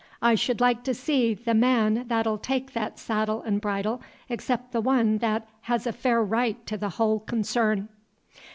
[0.19, 4.71] I should like to see the mahn that'll take off that seddle 'n' bridle, excep'
[4.71, 7.87] the one th't hez a fair right to the whole concern!"